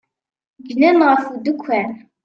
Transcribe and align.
Gnen 0.67 0.99
ɣef 1.09 1.23
udekkan. 1.35 1.91